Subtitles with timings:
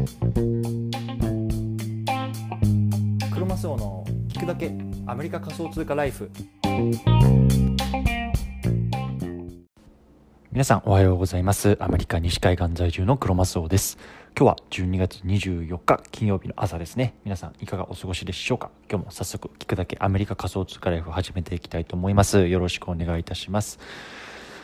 [0.00, 0.06] ク
[3.38, 4.72] ロマスオの聞くだけ
[5.06, 6.30] アメリカ仮想通貨ライフ。
[10.50, 11.76] 皆さんおはようございます。
[11.80, 13.98] アメリカ西海岸在住のクロマスオです。
[14.34, 17.14] 今日は12月24日金曜日の朝ですね。
[17.24, 18.70] 皆さんいかがお過ごしでしょうか？
[18.88, 22.46] 今日も早速聞くだけアメリカ仮想通貨ライフを始めていきたいと思います。
[22.46, 23.78] よろしくお願いいたします。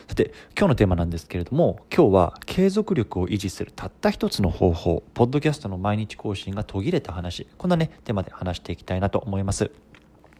[0.08, 9.70] さて今日のテーマなんですけれども今日は継続力を維持するたった一つの方法ポッドキャストの毎日更新が途切れた話こんなねテーマで話していきたいなと思います。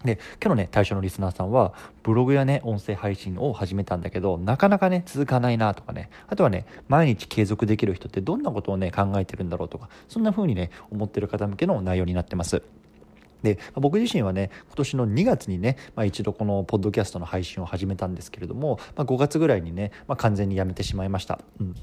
[0.05, 1.73] で今日のね対象のリスナーさんは
[2.05, 12.63] ブログやね音声配信を始めたんだけどなかなかね続かないなとかねあとはね毎日継続できる人ってどんなことをね考えてるんだろうとかそんな風にね思ってる方向けの内容になってます。
[13.47, 21.39] で僕自身はね今年の2月にね、まあ、一度このポッドキャストの配信を始めたんですけれども、まあ、5月ぐらいにね、まあ、完全にやめてしまいました。
[21.61, 21.75] うん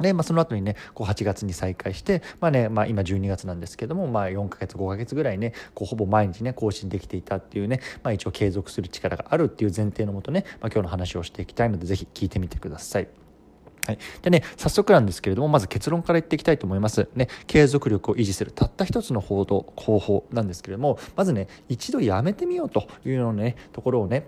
[0.00, 13.21] で、まあ、その後にねこう8月に再開して、まあねまあ、今12月なんですけども、まあ、4ヶ月5ヶ月ぐらいねこうほぼ毎日ね更新できていたっていうね、まあ、一応継続する力があるっていう前提のもとね、まあ、今日の話をしていきたいのでぜひ聞いてみてください。
[13.86, 13.98] はい。
[14.22, 17.08] でね、早速なんですけれども、まず結論から言っていきたいと思います。
[17.14, 24.26] ね、継続力を維持するたった一つの方法方法なんですけれども、まずね、一度やめてみようというようなね、ところをね、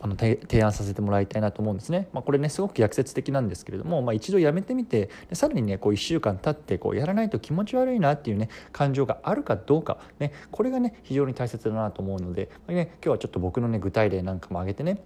[0.00, 2.08] あの提案させてもらいたいなと思うんですね。
[2.12, 15.02] まあ、これねすごく逆説的なんですけれども、まあ、一度やめてみてでさらにねこう1週間経ってこうやらないと気持ち悪いなっていうね感情があるかどうか、ね、これがね非常に大切だなと思うので、まあね、今日はちょっと僕のね具体例なんかも挙げてね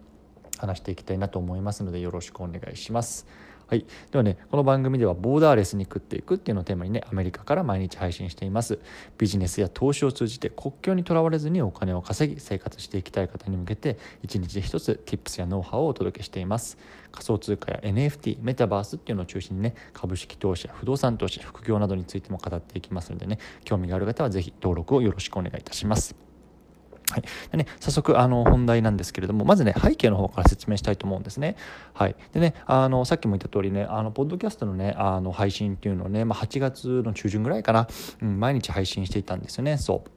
[0.59, 3.27] 話していきたいなと思いますのでよろしくお願いします。
[3.71, 8.81] はい、ではねこの番組ではボーダーレスに食っていくっていうのをテーマにねアメリカから毎日配信しています。
[9.17, 16.79] ビジネスや投資を通じて国境にとらわれずにお金を稼ぎ生活していきたい方に向けて一日で一つ Tips やノウハウをお届けしています。
[17.13, 26.30] 仮想通貨や NFT メタバースっていうのを中心にね株式投資や不動産投資副業などについても語っていきますのでね興味がある方は是非登録をよろしくお願いいたします。
[27.11, 27.23] はい。
[27.51, 31.57] でね、早速、あの、本題なんですけれども、まずね、背景の方から説明したいと思うんですね。
[31.93, 32.17] はい。
[32.33, 37.89] でね、あの、さっきも言った通りね、あの、ポッドキャストのね、あの、配信っていうのをね、まあ、8月の中旬ぐらいかな、
[38.23, 39.77] うん、毎日配信していたんですよね。
[39.77, 40.11] そう。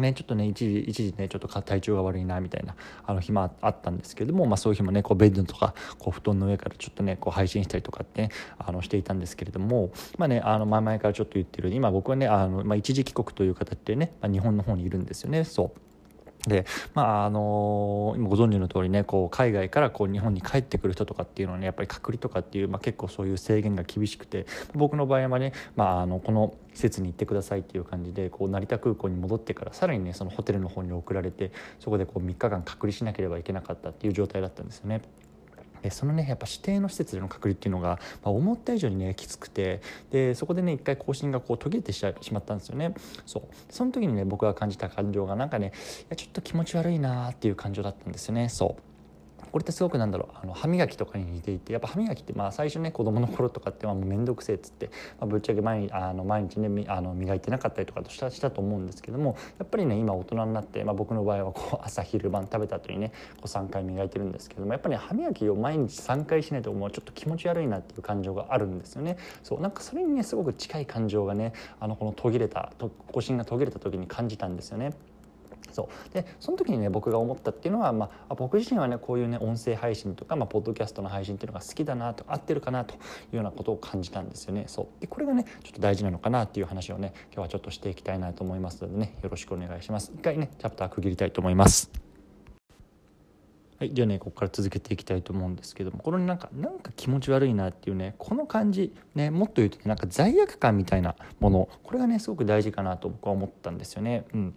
[0.00, 2.74] ね、ちょっとね一時一時ねちょっと体調が悪いなみたいな
[3.06, 15.85] あの日もあったんですけども、まあ、そういう日もねこうベッドとかこう布団の上からちょっとねこう配信したりとかって、ね、あのしていたんですけれども、まあね、あの前々からちょっと言ってる今僕はねあの、まあ、一時帰国という形でね、まあ、日本の方にいるんですよねそう。
[16.46, 16.64] で
[16.94, 35.02] まああの今ご存知の通りねこう海外からこう日本に帰ってくる人とかっていうのはねやっぱり隔離とかっていう、まあ、結構そういう制限が厳しくて僕の場合はね、まあ、あのこの施設に行ってくださいっていう感じでこう成田空港に戻ってからさらにねそのホテルの方に送られてそこでこう3日間隔離しなければいけなかったっていう状態だったんですよね。
[35.90, 39.80] そのねやっぱ指定の施設での隔離っていうのが、まあ、思った以上にねきつくて
[40.10, 42.94] でそこでね一回更新がこう途切れてしまったんですよね。
[43.24, 43.42] そう。
[43.70, 48.48] その時にね僕が感じた感情がなんかねいやちょっと気持ち悪いなっていう感情だったんですよね。
[48.48, 48.95] そう。
[49.52, 69.16] これってすごくなんだろうあの歯磨きとかに似ていてやっぱ歯磨きってまあ最初ね子供の頃とかってまあもう面倒くせえっつって、まあ、ぶっちゃけ毎あの毎日ねあの磨いてなかったりとかとしたしたと思うんですけどもやっぱりね今大人になって、まあ、僕の場合はこう朝昼晩食べた後にねこう3回磨いてるんですけどもやっぱり、ね、歯磨きを毎日3回しないともうちょっと気持ち悪いなっていう感情があるんですよね。
[69.42, 72.72] そうなんかそれにねすごく近い感情がねあのこの途切れた
[73.12, 74.92] 更新が途切れた時に感じたんですよね。
[75.72, 76.14] そう。
[76.14, 82.98] でその時にね僕が思ったっていうのは、まあ、僕自身はねこういうね音声配信とか、まあ、ポッドキャストの配信っていうのが好きだなと合ってるかなとい
[83.32, 84.64] うようなことを感じたんですよね。
[84.68, 85.00] そう。
[85.00, 90.12] でこれがねちょっと大事なのかなっていう話をね今日はちょっとしていきたいなと思いますのでねよろしくお願いします。
[90.14, 91.90] 一回ねチャプター区切りたいと思います。
[93.78, 104.24] はい、じゃあねここから続けていきたいと思うんですけどもこのなんかなんか気持ち悪いなっていうねこの感じねもっと言うと、ね、なんか罪悪感みたいなものこれがねすごく大事かなと僕は思ったんですよね。
[104.32, 104.54] うん。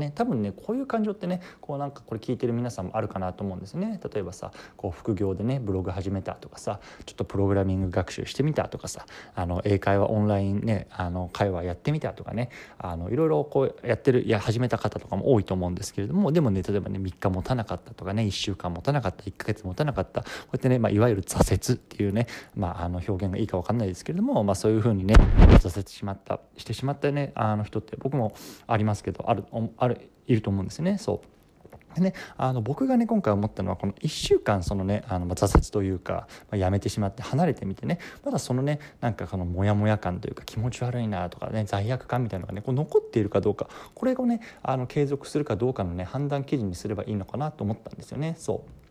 [0.00, 4.00] ね、多分ねこういう感情ってねこうなんかこれ聞いてる皆さんもあるかなと思うんですね。
[4.12, 25.14] 例えばさこう副業でねブログ始めたとかさちょっとプログラミング学習してみたとかさあの英会話オンラインねあの会話やってみたとかねあのいろいろこうやってるいや始めた方とかも多いと思うんですけれどもでもね例えばね3日持たなかったとかね1週間持たなかった1ヶ月持たなかったこうやってね、まあ、いわゆる挫折っていうね、まあ、あの表現がいいか分かんないですけれども、まあ、そういうふうにね
[25.58, 28.34] 挫折しまったしてしまったねあの人って僕も
[28.66, 29.44] ありますけどある
[29.76, 30.98] あるあるいると思うんですね。
[30.98, 31.34] そう
[31.94, 48.34] でね、あの僕がね今回思ったのはこの1週間そのねあの挫折というか、まあ、やめてしまって離れてみてねまだそのねなんかこのモヤモヤ感というか気持ち悪いなとかね罪悪感みたいなのがねこう残っているかどうかこれをねあの継続するかどうかのね判断基準にすればいいのかなと思ったんですよね。
[48.38, 48.83] そう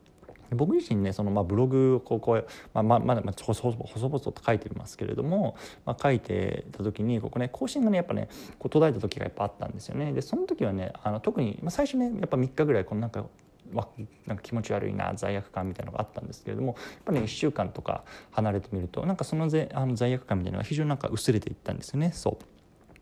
[0.51, 5.55] 僕自身ねそのまあブログをこうこう、まあ、ままだまあ細々と書いてますけれども、
[5.85, 8.29] まあ、書いてた時にここね更新がねやっぱね
[8.59, 13.25] こう途絶えた時がやっぱあったんですよねでその時はねあの特に、まあ、最初ねやっぱ3日ぐらいこのなんか
[13.73, 13.87] わ
[14.27, 22.52] なんか気持ち悪いな罪悪感みたいなのがあったんですけれどもやっぱり、ね、1週間とか離れてみるとなんかそのぜあの罪悪感みたいなのが非常になんか薄れていったんですよねそう。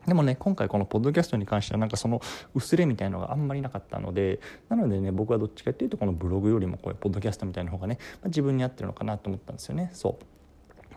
[0.08, 2.22] でもね今回このポッドキャストに関してはなんかその
[2.56, 4.40] 薄れみたいなのがあんまりなかったので
[4.70, 10.31] なのでね僕はどっちかっていうとこのブログよりもこういうポッドキャストみたいな方がね、まあ、自分に合ってるのかなと思ったんですよねそう。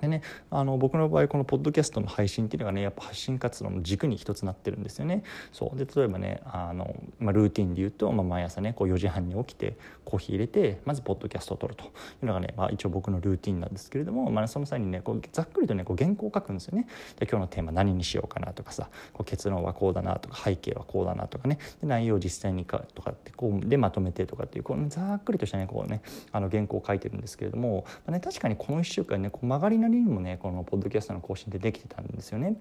[0.00, 5.22] でねあの僕の場合このポッドキャストの配信っていうのがねやっぱ発信活動の軸に一つなってるんですよね。
[5.52, 11.88] そうで例えばねあの、まあ、ルーティンで言うと、まあ、毎朝ねこう4時半に起きてコーヒー入れてまずポッドキャストを撮るとい
[12.22, 16.86] うのがね、まあ、一応僕のルーティンなんですけれども、まあ、その際にねこうざっくりとねこう原稿を書くんですよね。
[17.18, 26.02] で今日のテーマ何にしようかなとかさこう結論はこうだなとか背景はこうだなとかねで内容を実際にかとかってこうでまとめてとかっていうこうざっくりとしたねこうね
[26.32, 32.56] あの原稿を書いてるんですけれども、まあね、確かにこの1週間ねこう曲がりなりにもねこのポッドキャストの更新ってできてたんですよね。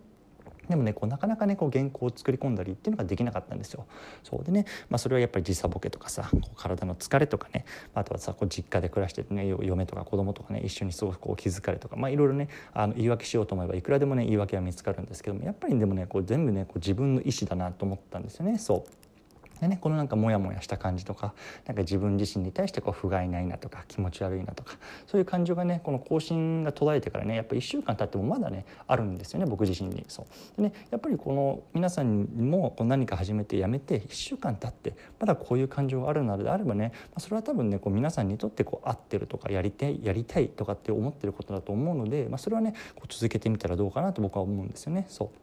[0.69, 3.85] でもねこうなかなかねこう原稿を作り込んだりっていうのができなかったんですよ。
[4.23, 19.12] そうでね、まあ、それはやっぱり時差ボケとかさこう体の疲れとかねあとはさこう実家で暮らしてね嫁とか子供とかね一緒に過ごすこう気づかれとかまあいろいろねあの言い訳しようと思えばいくらでもね言い訳は見つかるんですけどもやっぱりでもねこう全部ねこう自分の意思だなと思ったんですよねそう。
[19.61, 21.33] でねこのなんかモヤモヤした感じとか
[21.65, 24.77] なんか自分自身に対してこう不甲斐ないなとか気持ち悪いなとか
[25.07, 30.05] そういう感情がねこの更新が途絶えてからねやっぱ1週間経ってもまだねあるんですよね僕自身に。
[30.07, 30.61] そう。
[30.61, 45.05] でねやっぱりこの皆さんもこう何か始めてやめて1週間経ってまだこういう感情があるのであればねまそれは多分ねこう皆さんにとってこう合ってるとかやりたいやりたいとかって思ってることだと思うので、まあ、それはねこう続けてみたらどうかなと僕は思うんですよね。
[45.07, 45.42] そう。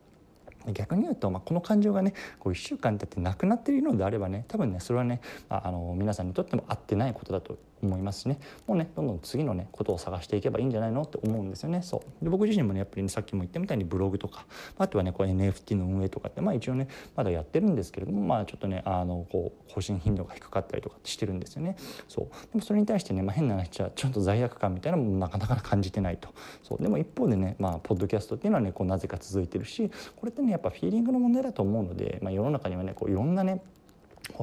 [0.73, 8.39] 逆に言うと、まあ、この感情がねこう1週間経ってなくなっているのであればね多分ねそれはね、あ、あの皆さんにとっても合ってないことだと思いますしね。
[8.67, 11.03] もうねどんどん次のねことを探していけばいいんじゃないの？
[11.03, 11.83] って思うんですよね。
[11.83, 12.25] そう。
[12.25, 14.47] で僕自身もねやっぱり、ね、さっきも言ったみたいにブログとか
[14.79, 21.77] あとはねこう NFT の運営とかってまあ一応ねまだやってるんですけれどもまあちょっとねあのこう更新頻度が低かったりとかしてるんですよね。
[22.09, 22.25] そう。
[22.27, 26.29] でもそれに対してね、まあ、変な話はちょっと罪悪感みたいなのもなかなか感じてないと。
[26.63, 26.83] そう。
[26.83, 33.63] でも一方でねまあポッドキャストっていうのはねこうなぜか続いてるしこれってねやっぱフィーリングの問題だと思うので、まあ、世の中にはねこういろんなね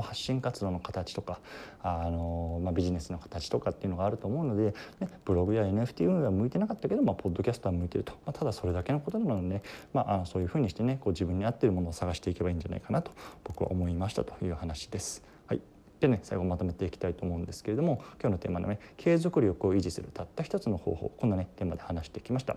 [0.01, 1.39] 発信活動の形とか
[1.81, 9.63] あの、まあ、ビジネスの形とかっていうのがあると思うので、ね、ブログや NFT 運営は向いてなかったけど、まあ、ポッドキャストは向いてると、まあ、ただそれだけのことなので、
[9.93, 13.11] まあ、あのそういうふうにしてねこう自分に合ってるものを探していけばいいんじゃないかなと
[13.43, 15.23] 僕は思いましたという話です。
[15.47, 15.61] はい
[15.99, 22.55] でね最後まとめていきたいと思うんですけれども今日のテーマのね継続力を維持するたった一つの方法こんなねテーマで話してきました。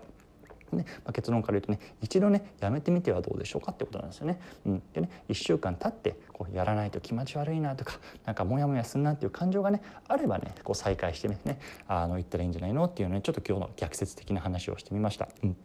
[0.75, 4.39] ねまあ、結論から言うとね一度ねやめてみてはどうでしょうかってことなんですよね。
[4.65, 11.39] うん、でね1週間経ってこうやらないと気持ち悪いなとかなんかモヤモヤするなっていう感情がねあればねこう再開してね
[11.87, 15.27] あの言ったらいいんじゃないのっていうねちょっと今日の逆説的な話をしてみました。
[15.43, 15.57] うん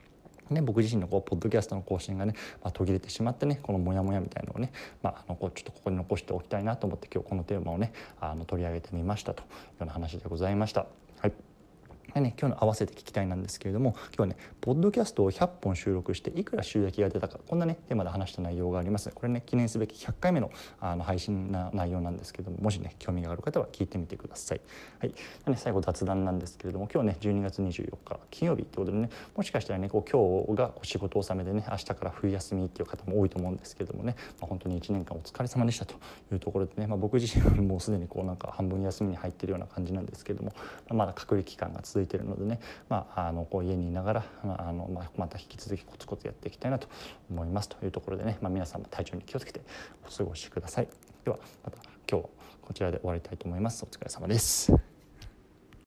[0.51, 10.87] ね、僕自身のこうポッドキャストの更新がね、まあ、途切れてしまってねこのモヤモヤみたいなのをね、まあ、あのこうちょっとここに残しておきたいなと思って今日このテーマをねあの取り上げてみましたというような話でございました。
[12.21, 24.61] ね、今日の合わせて聞きたいなんですけれども今日はねポッドキャストを100本収録していくら収益が出たかこんなねテーマで話した内容がありますこれね記念すべき100回目のあの配信な内容なんですけどももしね興味がある方は聞いてみてください。
[24.99, 25.15] はい、
[25.47, 35.95] ね、最後雑談なんですけれども今日ね12月24日金曜日ってことでねもしかしたらねこう今日が仕事納めでね明日から冬休みっていう方も多いと思うんですけれどもね、まあ、本当に1年間お疲れ様でしたと
[36.33, 40.53] いうところでね、まあ、僕自身はもうすでにこうなんか半分休みに入ってるような感じなんですけれども、
[40.91, 46.89] まだ隔離期間が続いているのでねまあ、あのこう家にいながらあの、ま、また引き続きコツコツやっていきたいなと
[47.31, 49.61] 思いますというところでね、まあ、皆さんも体調に気をつけて
[50.07, 50.89] お過ごしください。
[51.25, 51.79] ではまた
[52.11, 52.29] 今日
[52.63, 53.85] こちらで終わりたいと思います。
[53.85, 54.86] お疲れ様です。